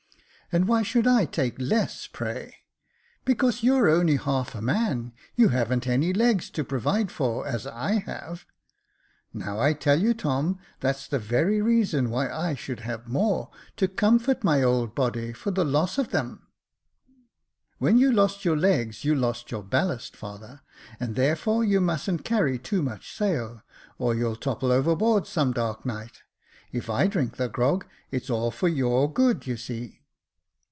[0.53, 2.55] "And why should I take less, pray .'*""
[3.23, 7.99] Because you're only half a man; you haven't any legs to provide for, as I
[7.99, 8.45] have.""
[9.33, 13.87] Now I tell you, Tom, that's the very reason why I should have more, to
[13.87, 16.45] comfort my old body for the loss of them."
[17.05, 20.63] 74 Jacob Faithful When you lost your legs you lost your ballast, father,
[20.99, 23.63] and, therefore, you mus'n't carry too much sail,
[23.97, 26.23] or you'll topple overboard some dark night.
[26.73, 29.99] If I drink the grog, it's all for your good, you see."